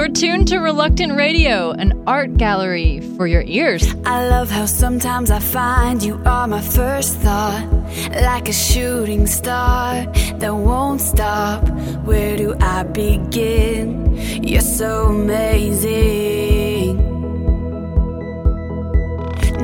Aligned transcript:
You're 0.00 0.08
tuned 0.08 0.48
to 0.48 0.60
Reluctant 0.60 1.14
Radio, 1.14 1.72
an 1.72 2.04
art 2.06 2.38
gallery 2.38 3.00
for 3.18 3.26
your 3.26 3.42
ears. 3.42 3.84
I 4.06 4.30
love 4.30 4.48
how 4.48 4.64
sometimes 4.64 5.30
I 5.30 5.40
find 5.40 6.02
you 6.02 6.18
are 6.24 6.48
my 6.48 6.62
first 6.62 7.16
thought, 7.16 7.68
like 8.10 8.48
a 8.48 8.52
shooting 8.54 9.26
star 9.26 10.06
that 10.38 10.54
won't 10.54 11.02
stop. 11.02 11.68
Where 12.06 12.38
do 12.38 12.54
I 12.58 12.84
begin? 12.84 14.16
You're 14.42 14.62
so 14.62 15.08
amazing. 15.08 16.96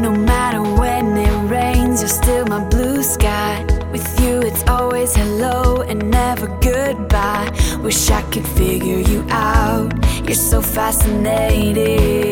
No 0.02 0.10
matter 0.10 0.60
when 0.60 1.16
it 1.16 1.50
rains, 1.50 2.02
you're 2.02 2.10
still 2.10 2.44
my 2.44 2.62
blue 2.68 3.02
sky. 3.02 3.64
With 3.90 4.20
you, 4.20 4.42
it's 4.42 4.62
always 4.64 5.16
hello 5.16 5.80
and 5.80 6.10
never 6.10 6.48
goodbye. 6.60 7.50
Wish 7.82 8.10
I 8.10 8.20
could 8.30 8.46
figure 8.46 8.98
you 8.98 9.24
out 9.30 9.94
you're 10.26 10.34
so 10.34 10.60
fascinating. 10.60 12.26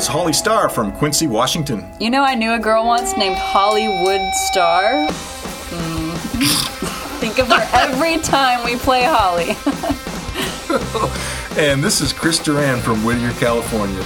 was 0.00 0.06
Holly 0.06 0.32
Starr 0.32 0.70
from 0.70 0.92
Quincy, 0.92 1.26
Washington. 1.26 1.86
You 2.00 2.08
know, 2.08 2.22
I 2.22 2.34
knew 2.34 2.54
a 2.54 2.58
girl 2.58 2.86
once 2.86 3.14
named 3.18 3.36
Hollywood 3.36 4.22
Starr. 4.32 5.06
Mm. 5.06 6.16
Think 7.20 7.38
of 7.38 7.48
her 7.48 7.68
every 7.74 8.16
time 8.16 8.64
we 8.64 8.76
play 8.76 9.02
Holly. 9.04 9.50
and 11.62 11.84
this 11.84 12.00
is 12.00 12.14
Chris 12.14 12.38
Duran 12.38 12.80
from 12.80 13.04
Whittier, 13.04 13.32
California. 13.32 14.02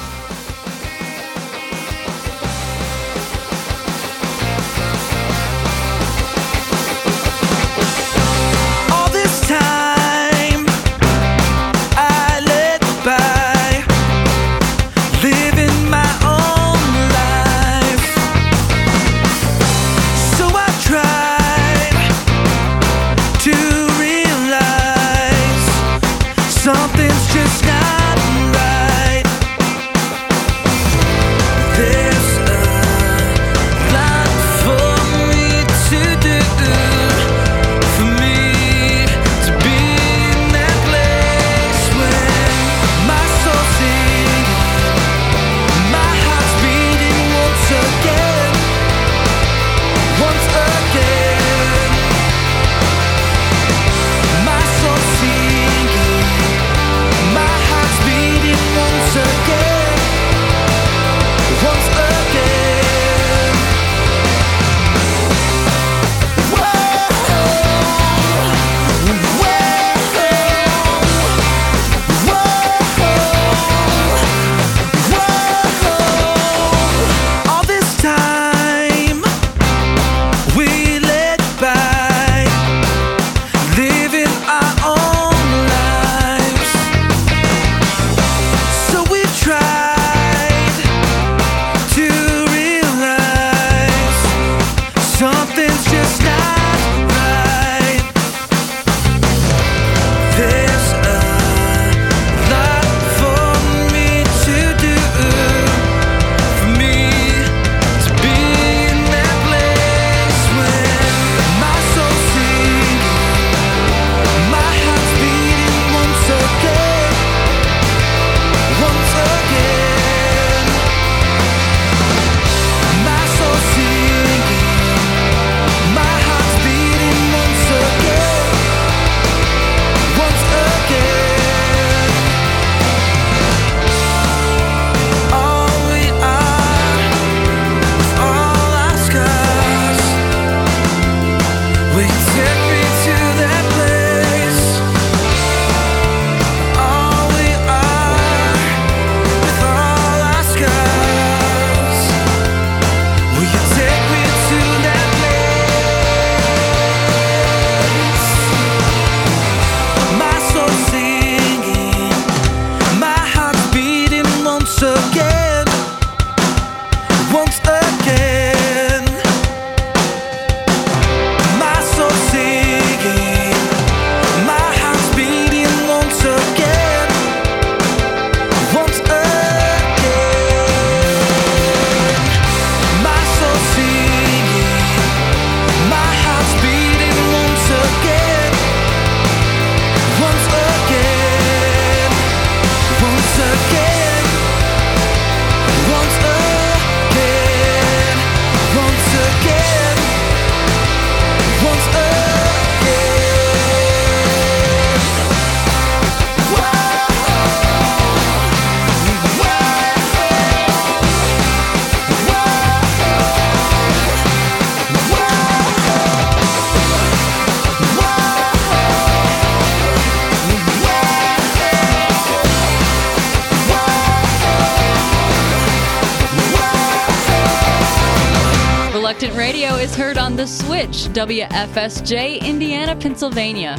WFSJ 231.24 232.42
Indiana, 232.42 232.94
Pennsylvania. 232.94 233.78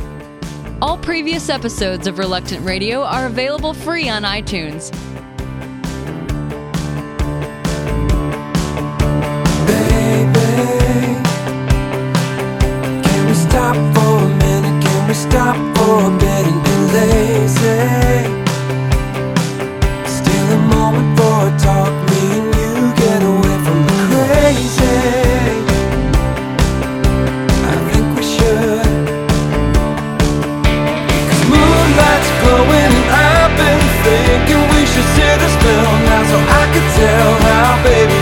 All 0.81 0.97
previous 0.97 1.47
episodes 1.47 2.07
of 2.07 2.17
Reluctant 2.17 2.65
Radio 2.65 3.03
are 3.03 3.27
available 3.27 3.75
free 3.75 4.09
on 4.09 4.23
iTunes. 4.23 4.91
Baby, 9.67 10.41
can 13.03 13.27
we 13.27 13.33
stop 13.35 13.75
for 13.93 14.23
a 14.23 14.29
minute? 14.39 14.83
Can 14.83 15.07
we 15.07 15.13
stop 15.13 15.55
for 15.77 16.07
a 16.07 16.17
bit 16.17 16.47
and 16.47 16.63
be 16.63 16.75
lazy. 16.97 17.77
Steal 20.07 20.47
a 20.51 20.57
moment 20.73 21.19
for 21.19 21.47
a 21.47 21.59
talk. 21.59 22.14
tell 36.95 37.33
how 37.41 37.83
baby 37.83 38.14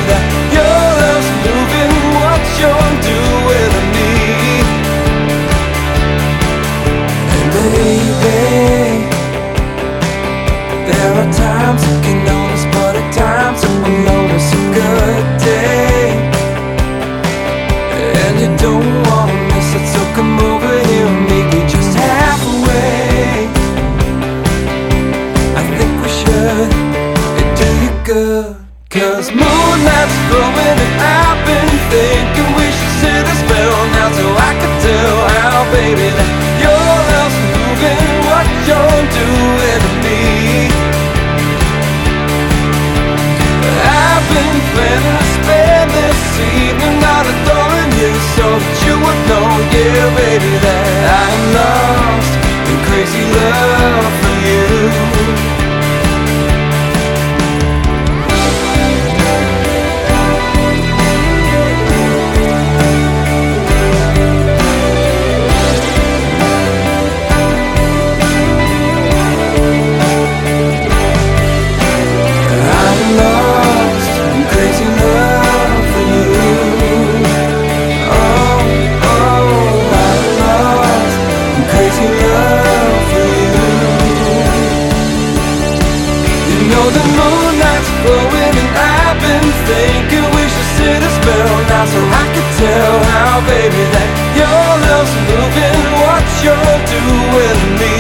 baby, 93.63 93.88
that 93.96 94.10
your 94.36 94.67
love's 94.91 95.13
moving 95.24 95.79
what 96.03 96.25
you're 96.43 96.79
doing 96.84 97.60
to 97.63 97.70
me. 97.79 97.96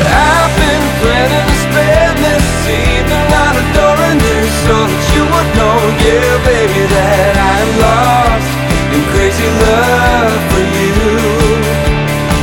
I've 0.00 0.52
been 0.56 0.84
planning 1.04 1.44
to 1.44 1.56
spend 1.60 2.16
this 2.24 2.46
evening 2.72 3.28
out 3.36 3.56
adoring 3.60 4.16
you 4.16 4.40
so 4.64 4.76
that 4.88 5.04
you 5.12 5.22
would 5.28 5.50
know, 5.60 5.76
yeah, 6.00 6.40
baby, 6.48 6.82
that 6.88 7.36
I'm 7.36 7.70
lost 7.84 8.48
in 8.96 9.02
crazy 9.12 9.48
love 9.68 10.40
for 10.56 10.64
you. 10.72 10.96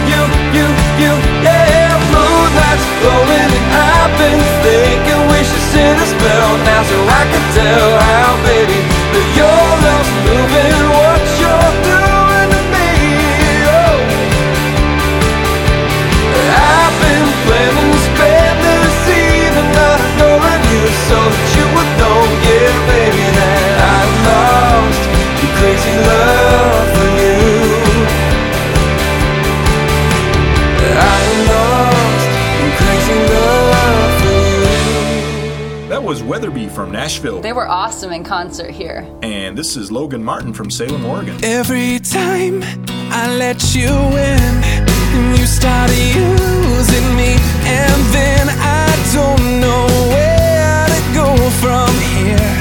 You, 0.06 0.22
you, 0.53 0.65
you, 1.01 1.12
yeah, 1.42 1.98
moonlight's 2.13 2.86
glowing 3.01 3.50
and 3.58 3.68
I've 3.74 4.13
been 4.22 4.42
thinking 4.62 5.22
we 5.34 5.42
should 5.42 5.65
sit 5.74 5.98
a 5.98 6.08
spell 6.13 6.51
now 6.62 6.82
so 6.86 6.98
I 7.10 7.22
can 7.25 7.46
tell 7.58 7.89
how, 8.06 8.38
baby. 8.46 8.93
Your 9.13 9.22
Europe 9.38 10.08
moving 10.25 11.03
Weatherby 36.25 36.70
from 36.70 36.92
Nashville. 36.92 37.42
They 37.42 37.51
were 37.53 37.68
awesome 37.68 38.12
in 38.12 38.24
concert 38.24 38.72
here. 38.72 39.06
And 39.22 39.58
this 39.58 39.75
is 39.75 39.92
Logan 39.92 40.24
Martin 40.24 40.53
from 40.53 40.72
Salem, 40.72 41.06
Oregon. 41.06 41.38
Every 41.44 42.00
time 42.00 42.63
I 43.12 43.36
let 43.38 43.75
you 43.75 43.89
in, 43.89 44.63
you 45.38 45.46
start 45.46 45.92
using 45.92 47.15
me, 47.15 47.36
and 47.68 48.00
then 48.15 48.48
I 48.50 48.88
don't 49.13 49.60
know 49.60 49.86
where 50.15 50.88
to 50.88 51.01
go 51.13 51.50
from 51.60 51.92
here. 52.15 52.56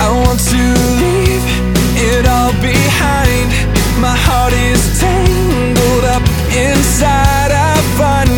I 0.00 0.08
want 0.24 0.38
to 0.38 0.62
leave 1.02 1.44
it 1.98 2.26
all 2.26 2.52
behind. 2.62 3.50
My 4.00 4.16
heart 4.16 4.52
is 4.54 5.00
tangled 5.00 6.04
up 6.04 6.22
inside. 6.54 7.50
I 7.52 7.76
find 7.98 8.29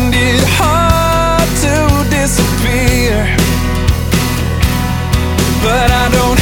hard 0.59 1.47
to 1.63 2.09
disappear, 2.09 3.17
but 5.63 5.91
I 5.91 6.09
don't. 6.11 6.32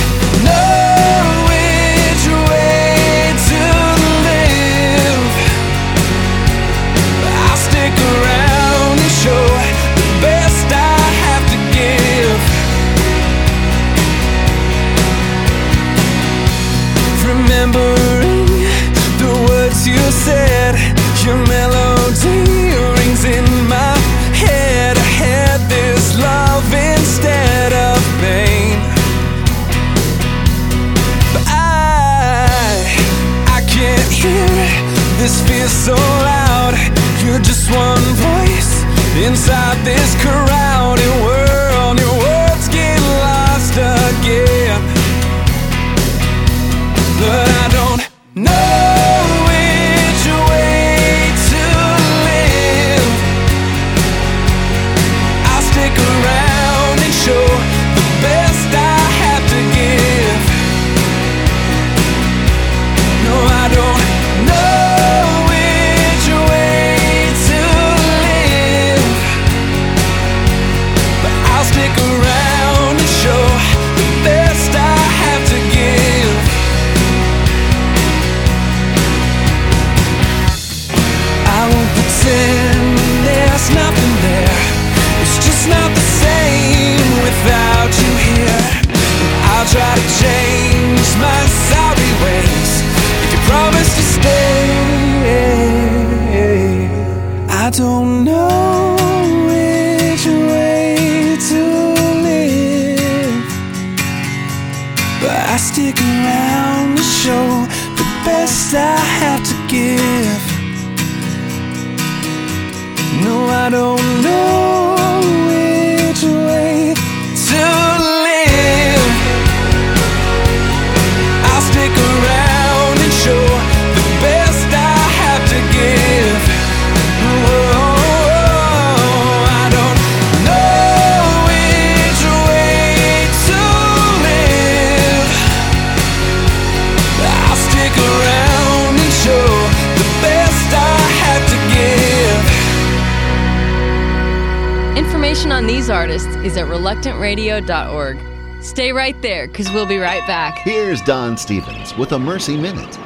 Information 145.81 146.01
on 146.01 146.07
these 146.07 146.21
artists 146.21 146.35
is 146.45 146.57
at 146.57 146.67
reluctantradio.org. 146.67 148.63
Stay 148.63 148.91
right 148.91 149.19
there, 149.23 149.47
because 149.47 149.71
we'll 149.71 149.87
be 149.87 149.97
right 149.97 150.25
back. 150.27 150.59
Here's 150.59 151.01
Don 151.01 151.35
Stephens 151.37 151.97
with 151.97 152.11
a 152.11 152.19
Mercy 152.19 152.55
Minute. 152.55 152.97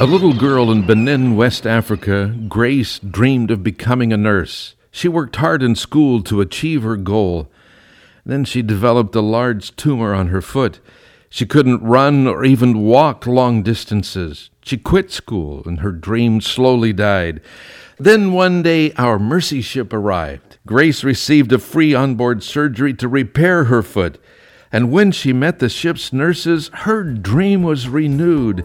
A 0.00 0.06
little 0.06 0.34
girl 0.34 0.70
in 0.70 0.86
Benin, 0.86 1.34
West 1.34 1.66
Africa, 1.66 2.32
Grace 2.48 3.00
dreamed 3.00 3.50
of 3.50 3.64
becoming 3.64 4.12
a 4.12 4.16
nurse. 4.16 4.76
She 4.92 5.08
worked 5.08 5.34
hard 5.36 5.64
in 5.64 5.74
school 5.74 6.22
to 6.22 6.40
achieve 6.40 6.84
her 6.84 6.96
goal. 6.96 7.50
Then 8.24 8.44
she 8.44 8.62
developed 8.62 9.16
a 9.16 9.20
large 9.20 9.74
tumor 9.74 10.14
on 10.14 10.28
her 10.28 10.40
foot. 10.40 10.78
She 11.28 11.44
couldn't 11.44 11.82
run 11.82 12.28
or 12.28 12.44
even 12.44 12.84
walk 12.84 13.26
long 13.26 13.64
distances. 13.64 14.50
She 14.62 14.76
quit 14.76 15.10
school 15.10 15.64
and 15.66 15.80
her 15.80 15.90
dream 15.90 16.40
slowly 16.40 16.92
died. 16.92 17.40
Then 17.98 18.32
one 18.32 18.62
day 18.62 18.92
our 18.92 19.18
mercy 19.18 19.60
ship 19.60 19.92
arrived. 19.92 20.58
Grace 20.66 21.04
received 21.04 21.52
a 21.52 21.58
free 21.58 21.94
onboard 21.94 22.42
surgery 22.42 22.92
to 22.94 23.06
repair 23.06 23.64
her 23.64 23.82
foot. 23.82 24.18
And 24.72 24.90
when 24.90 25.12
she 25.12 25.32
met 25.32 25.60
the 25.60 25.68
ship's 25.68 26.12
nurses, 26.12 26.70
her 26.72 27.04
dream 27.04 27.62
was 27.62 27.88
renewed. 27.88 28.64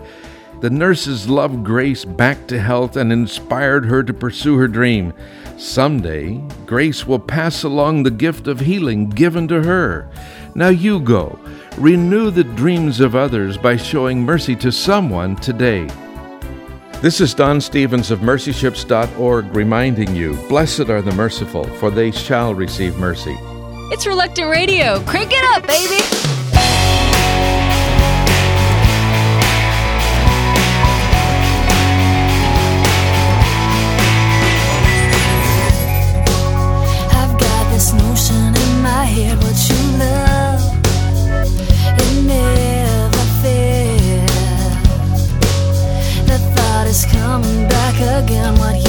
The 0.62 0.70
nurses 0.72 1.30
loved 1.30 1.64
Grace 1.64 2.04
back 2.04 2.48
to 2.48 2.60
health 2.60 2.98
and 2.98 3.14
inspired 3.14 3.86
her 3.86 4.02
to 4.04 4.14
pursue 4.14 4.58
her 4.58 4.68
dream. 4.68 5.14
Someday, 5.58 6.42
Grace 6.66 7.06
will 7.06 7.20
pass 7.20 7.64
along 7.64 8.04
the 8.04 8.12
gift 8.12 8.48
of 8.48 8.60
healing 8.60 9.10
given 9.10 9.48
to 9.50 9.62
her. 9.62 10.10
Now 10.56 10.70
you 10.70 11.00
go. 11.00 11.40
Renew 11.78 12.32
the 12.32 12.44
dreams 12.44 13.00
of 13.00 13.16
others 13.16 13.58
by 13.58 13.78
showing 13.78 14.24
mercy 14.24 14.56
to 14.58 14.72
someone 14.72 15.36
today. 15.36 15.88
This 17.02 17.22
is 17.22 17.34
Don 17.34 17.62
Stephens 17.62 18.12
of 18.12 18.20
mercyships.org 18.20 19.56
reminding 19.56 20.14
you 20.18 20.34
Blessed 20.50 20.90
are 20.90 21.02
the 21.02 21.14
merciful, 21.14 21.64
for 21.64 21.90
they 21.90 22.12
shall 22.12 22.54
receive 22.54 22.98
mercy. 22.98 23.38
It's 23.94 24.06
Reluctant 24.06 24.50
Radio. 24.50 25.00
Crank 25.06 25.32
it 25.32 25.46
up, 25.56 25.66
baby! 25.66 26.49
Is 46.90 47.06
coming 47.06 47.68
back 47.68 47.96
again. 48.24 48.56
What 48.56 48.89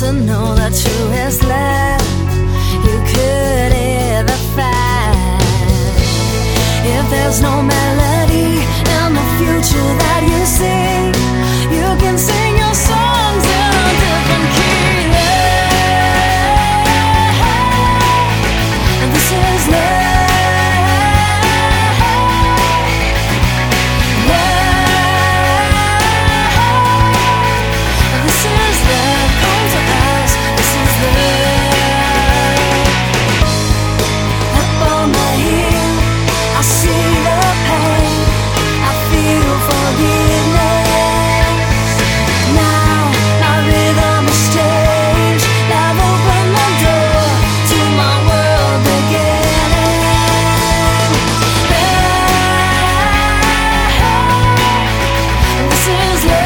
to 0.00 0.12
know 0.12 0.54
the 0.56 0.70
truest 0.82 1.42
love 1.44 2.02
you 2.86 2.98
could 3.12 3.72
ever 3.72 4.38
find? 4.56 5.40
If 6.84 7.04
there's 7.10 7.40
no 7.40 7.62
melody 7.62 8.50
in 8.98 9.08
the 9.18 9.26
future 9.38 9.90
that 10.02 10.22
you 10.30 10.40
see, 10.58 11.14
you 11.76 11.88
can 12.02 12.18
sing 12.18 12.56
your 12.58 12.74
songs 12.74 13.23
is 55.86 56.24
love. 56.24 56.43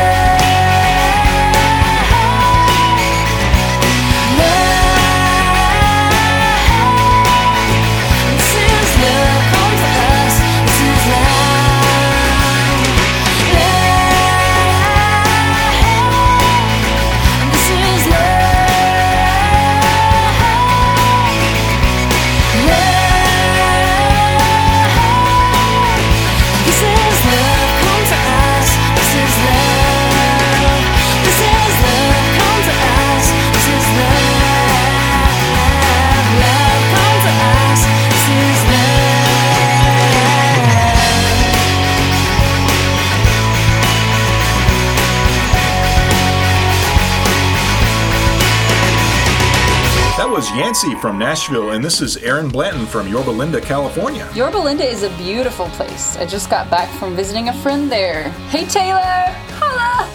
That 50.81 50.99
from 51.01 51.19
Nashville, 51.19 51.71
and 51.73 51.85
this 51.85 52.01
is 52.01 52.19
Aaron 52.19 52.49
Blanton 52.49 52.87
from 52.87 53.09
Yorba 53.09 53.31
Linda, 53.31 53.61
California. 53.61 54.31
Yorba 54.33 54.59
Linda 54.59 54.85
is 54.85 55.03
a 55.03 55.11
beautiful 55.17 55.67
place. 55.71 56.17
I 56.17 56.25
just 56.25 56.51
got 56.51 56.71
back 56.71 56.89
from 57.01 57.17
visiting 57.17 57.49
a 57.49 57.53
friend 57.53 57.91
there. 57.91 58.31
Hey 58.51 58.65
Taylor! 58.65 59.35
Holla! 59.59 60.07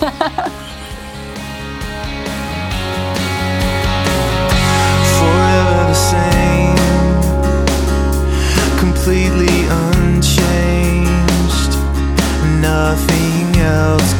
forever 5.20 5.86
the 5.86 5.94
same, 5.94 6.76
completely 8.80 9.68
unchanged. 9.68 11.14
Nothing 12.60 13.60
else 13.60 14.12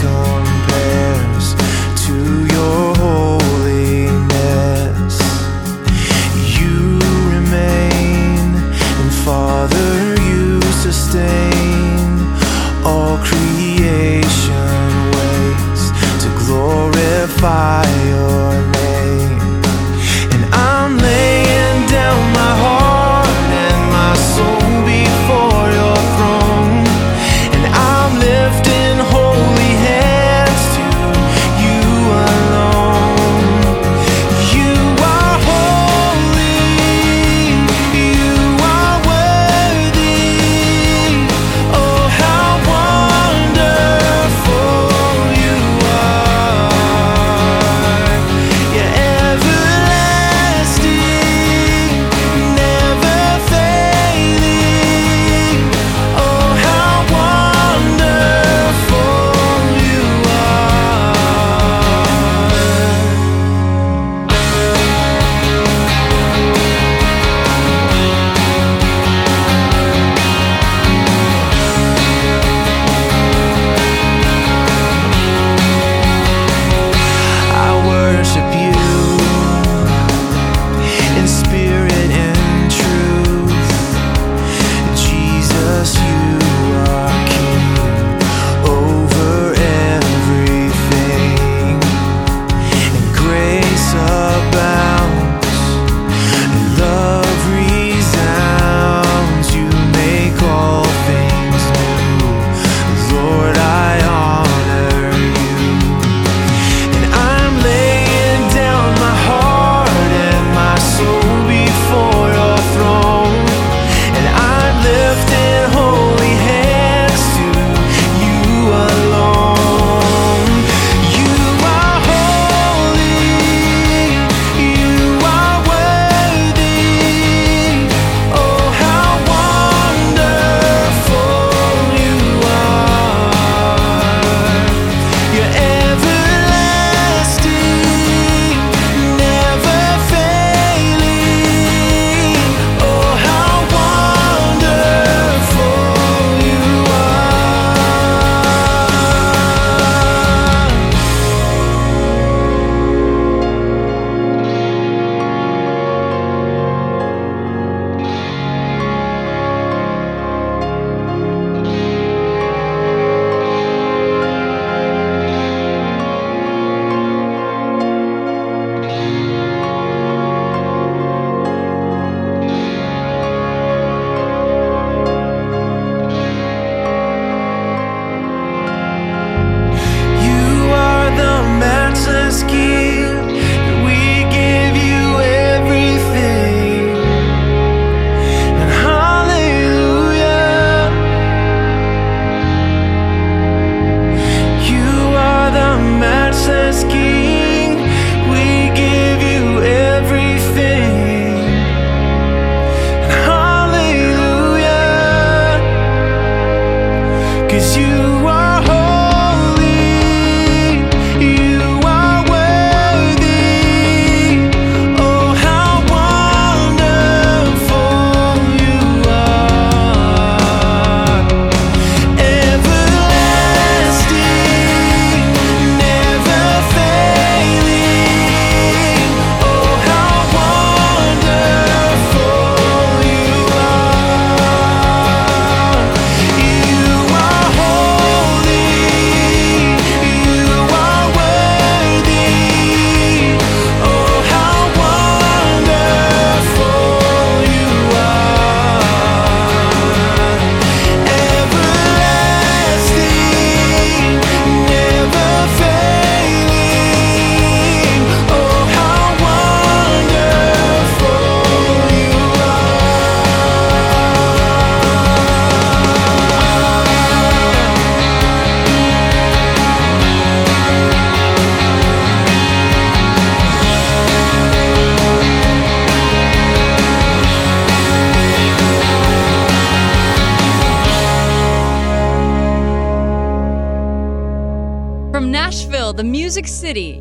Cause 207.54 207.76
you. 207.76 208.13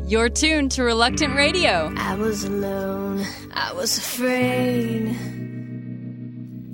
You're 0.06 0.28
tuned 0.28 0.72
to 0.72 0.84
Reluctant 0.84 1.34
Radio. 1.34 1.92
I 1.96 2.14
was 2.14 2.44
alone, 2.44 3.24
I 3.54 3.72
was 3.72 3.96
afraid, 3.96 5.16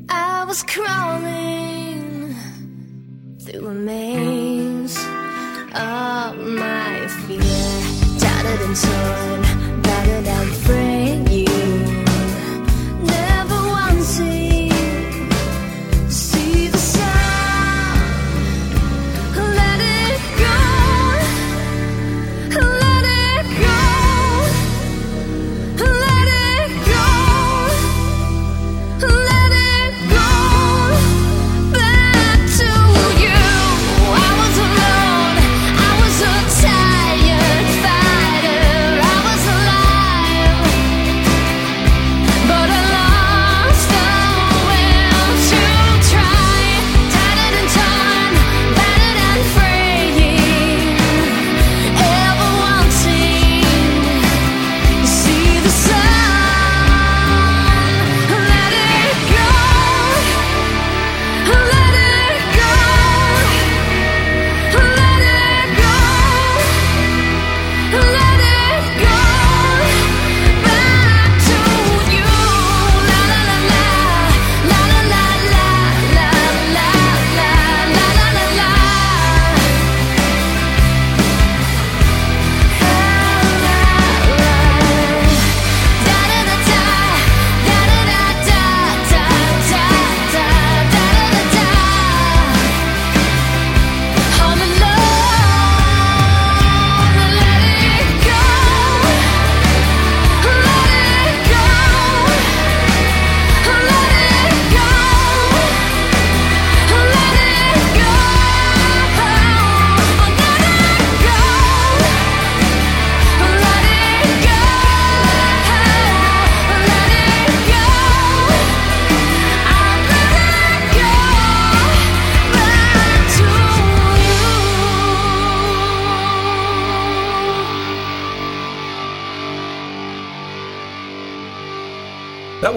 I 0.08 0.44
was 0.44 0.64
crawling 0.64 2.34
through 3.40 3.68
a 3.68 3.74
maze 3.74 4.96
of 4.98 6.36
my 6.38 7.06
fear, 7.26 8.18
tattered 8.18 8.60
and 8.66 8.76
torn. 8.76 9.49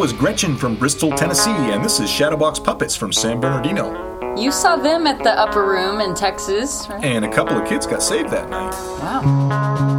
was 0.04 0.12
Gretchen 0.12 0.58
from 0.58 0.76
Bristol, 0.76 1.08
uh-huh. 1.08 1.18
Tennessee, 1.18 1.50
and 1.50 1.82
this 1.82 2.02
is 2.02 2.10
Shadowbox 2.10 2.62
Puppets 2.62 2.94
from 2.94 3.14
San 3.14 3.40
Bernardino. 3.40 4.36
You 4.36 4.52
saw 4.52 4.76
them 4.76 5.08
at 5.08 5.24
the 5.24 5.32
Upper 5.32 5.66
Room 5.66 6.02
in 6.02 6.14
Texas, 6.14 6.86
right? 6.90 7.02
And 7.02 7.24
a 7.24 7.32
couple 7.32 7.58
of 7.58 7.66
kids 7.70 7.88
got 7.88 8.04
saved 8.04 8.30
that 8.32 8.50
night. 8.50 8.74
Wow. 9.00 9.93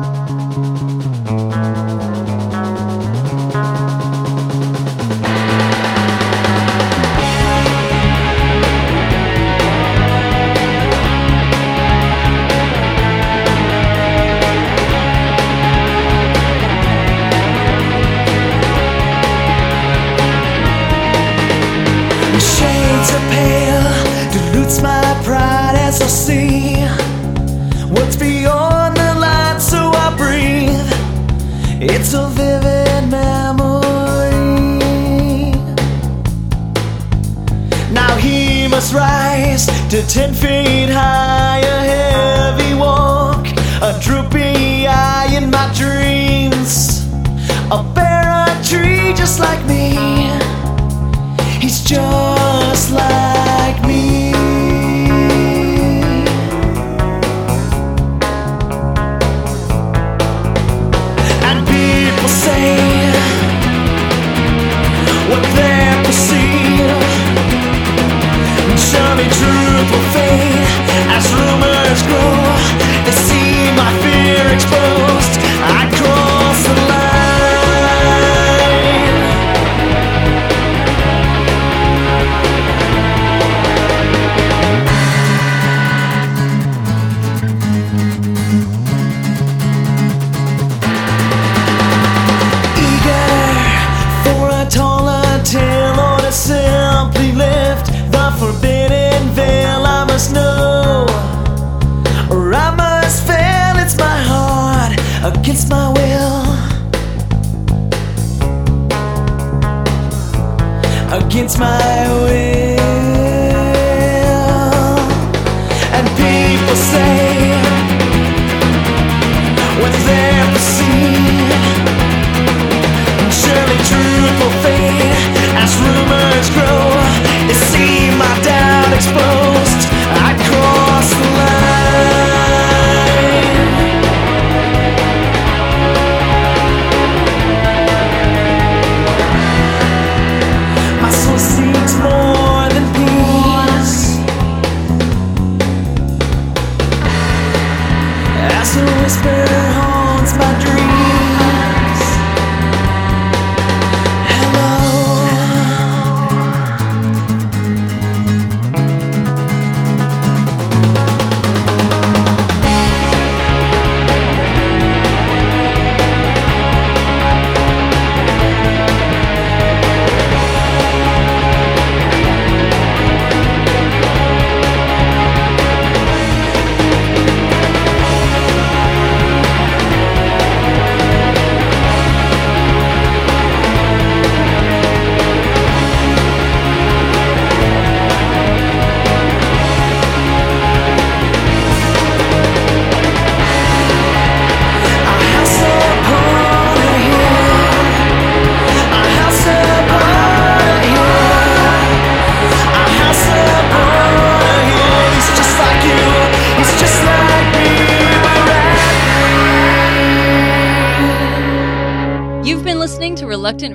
against 111.34 111.58
my 111.58 112.08
will. 112.24 112.63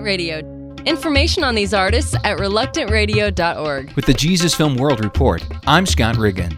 Radio. 0.10 0.40
Information 0.88 1.44
on 1.44 1.54
these 1.54 1.72
artists 1.72 2.16
at 2.24 2.40
reluctantradio.org. 2.40 3.94
With 3.94 4.08
the 4.08 4.14
Jesus 4.16 4.56
Film 4.56 4.76
World 4.76 5.04
Report, 5.04 5.46
I'm 5.68 5.86
Scott 5.86 6.18
Riggin. 6.18 6.58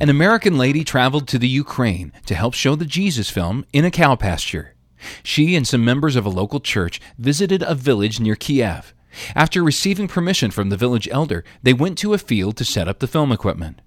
An 0.00 0.08
American 0.08 0.58
lady 0.58 0.82
traveled 0.82 1.28
to 1.28 1.38
the 1.38 1.46
Ukraine 1.46 2.10
to 2.26 2.34
help 2.34 2.52
show 2.52 2.74
the 2.74 2.84
Jesus 2.84 3.30
film 3.30 3.64
in 3.72 3.84
a 3.84 3.92
cow 3.92 4.16
pasture. 4.16 4.74
She 5.22 5.54
and 5.54 5.64
some 5.64 5.84
members 5.84 6.16
of 6.16 6.26
a 6.26 6.36
local 6.40 6.58
church 6.58 7.00
visited 7.16 7.62
a 7.62 7.76
village 7.76 8.18
near 8.18 8.34
Kiev. 8.34 8.92
After 9.36 9.62
receiving 9.62 10.08
permission 10.08 10.50
from 10.50 10.70
the 10.70 10.76
village 10.76 11.08
elder, 11.12 11.44
they 11.62 11.72
went 11.72 11.96
to 11.98 12.12
a 12.12 12.18
field 12.18 12.56
to 12.56 12.64
set 12.64 12.88
up 12.88 12.98
the 12.98 13.06
film 13.06 13.30
equipment. 13.30 13.82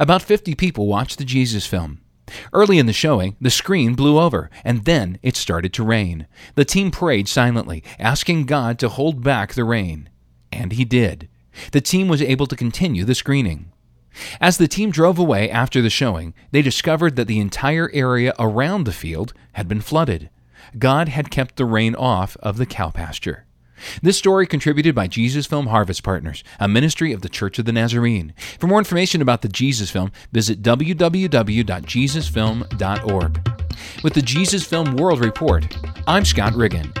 About 0.00 0.20
50 0.20 0.56
people 0.56 0.88
watched 0.88 1.18
the 1.18 1.24
Jesus 1.24 1.64
film. 1.64 2.00
Early 2.52 2.78
in 2.78 2.86
the 2.86 2.92
showing, 2.92 3.36
the 3.40 3.50
screen 3.50 3.94
blew 3.94 4.18
over, 4.18 4.50
and 4.64 4.84
then 4.84 5.18
it 5.22 5.36
started 5.36 5.72
to 5.74 5.84
rain. 5.84 6.26
The 6.54 6.64
team 6.64 6.90
prayed 6.90 7.28
silently, 7.28 7.82
asking 7.98 8.46
God 8.46 8.78
to 8.78 8.88
hold 8.88 9.22
back 9.22 9.54
the 9.54 9.64
rain. 9.64 10.08
And 10.50 10.72
He 10.72 10.84
did. 10.84 11.28
The 11.72 11.80
team 11.80 12.08
was 12.08 12.22
able 12.22 12.46
to 12.46 12.56
continue 12.56 13.04
the 13.04 13.14
screening. 13.14 13.72
As 14.40 14.58
the 14.58 14.68
team 14.68 14.90
drove 14.90 15.18
away 15.18 15.50
after 15.50 15.80
the 15.80 15.90
showing, 15.90 16.34
they 16.50 16.62
discovered 16.62 17.16
that 17.16 17.26
the 17.26 17.40
entire 17.40 17.90
area 17.92 18.34
around 18.38 18.84
the 18.84 18.92
field 18.92 19.32
had 19.54 19.68
been 19.68 19.80
flooded. 19.80 20.30
God 20.78 21.08
had 21.08 21.30
kept 21.30 21.56
the 21.56 21.64
rain 21.64 21.94
off 21.94 22.36
of 22.40 22.56
the 22.56 22.66
cow 22.66 22.90
pasture. 22.90 23.46
This 24.02 24.18
story 24.18 24.46
contributed 24.46 24.94
by 24.94 25.06
Jesus 25.06 25.46
Film 25.46 25.66
Harvest 25.66 26.02
Partners, 26.02 26.44
a 26.60 26.68
ministry 26.68 27.12
of 27.12 27.22
the 27.22 27.28
Church 27.28 27.58
of 27.58 27.64
the 27.64 27.72
Nazarene. 27.72 28.34
For 28.58 28.66
more 28.66 28.78
information 28.78 29.22
about 29.22 29.42
the 29.42 29.48
Jesus 29.48 29.90
Film, 29.90 30.12
visit 30.32 30.62
www.jesusfilm.org. 30.62 33.48
With 34.02 34.14
the 34.14 34.22
Jesus 34.22 34.64
Film 34.64 34.96
World 34.96 35.22
Report, 35.24 35.76
I'm 36.06 36.24
Scott 36.24 36.54
Riggin. 36.54 36.92